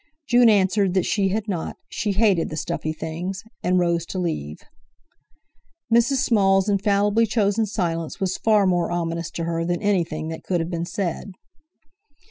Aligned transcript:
June 0.27 0.49
answered 0.49 0.95
that 0.95 1.05
she 1.05 1.27
had 1.29 1.47
not, 1.47 1.77
she 1.87 2.13
hated 2.13 2.49
the 2.49 2.57
stuffy 2.57 2.91
things; 2.91 3.43
and 3.61 3.77
rose 3.77 4.03
to 4.07 4.17
leave. 4.17 4.57
Mrs. 5.93 6.23
Small's 6.25 6.67
infallibly 6.67 7.27
chosen 7.27 7.67
silence 7.67 8.19
was 8.19 8.35
far 8.35 8.65
more 8.65 8.89
ominous 8.91 9.29
to 9.29 9.43
her 9.43 9.63
than 9.63 9.79
anything 9.79 10.29
that 10.29 10.43
could 10.43 10.59
have 10.59 10.71
been 10.71 10.85
said. 10.87 11.33